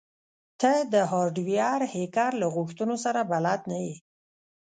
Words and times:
ته 0.61 0.71
د 0.93 0.95
هارډویر 1.11 1.79
هیکر 1.95 2.31
له 2.41 2.47
غوښتنو 2.55 2.95
سره 3.05 3.21
بلد 3.31 3.61
نه 3.71 3.77
یې 3.85 3.95